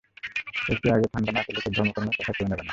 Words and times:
এঁকে 0.69 0.87
আগে 0.95 1.07
ঠাণ্ডা 1.13 1.31
না 1.31 1.41
করলে, 1.45 1.59
তোর 1.63 1.73
ধর্মকর্মের 1.77 2.15
কথা 2.17 2.31
কেউ 2.37 2.45
নেবে 2.47 2.57
না। 2.57 2.69